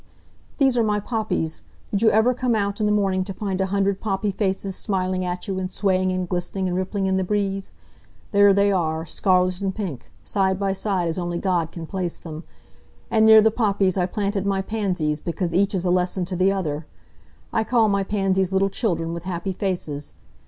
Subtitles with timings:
[0.57, 1.61] "These are my poppies.
[1.91, 5.23] Did you ever come out in the morning to find a hundred poppy faces smiling
[5.23, 7.73] at you, and swaying and glistening and rippling in the breeze?
[8.31, 12.45] There they are, scarlet and pink, side by side as only God can place them.
[13.11, 16.51] And near the poppies I planted my pansies, because each is a lesson to the
[16.51, 16.87] other.
[17.53, 20.15] I call my pansies little children with happy faces.